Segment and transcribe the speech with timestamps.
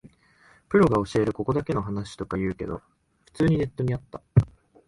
[0.67, 2.81] プロが教えるここだけの話とか言うけど、
[3.25, 4.19] 普通にネットにあった